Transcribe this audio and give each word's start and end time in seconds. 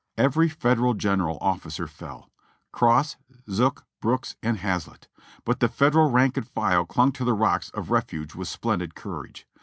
Every 0.17 0.49
Federal 0.49 0.95
general 0.95 1.37
officer 1.41 1.85
fell: 1.85 2.31
Cross, 2.71 3.17
Zook, 3.51 3.85
Brooks, 4.01 4.35
and 4.41 4.57
Hazlett: 4.57 5.07
but 5.45 5.59
the 5.59 5.67
Federal 5.69 6.09
rank 6.09 6.37
and 6.37 6.47
file 6.47 6.85
clung 6.87 7.11
to 7.11 7.23
the 7.23 7.33
rocks 7.35 7.69
of 7.75 7.91
refuge 7.91 8.33
with 8.33 8.47
splendid 8.47 8.95
courage. 8.95 9.45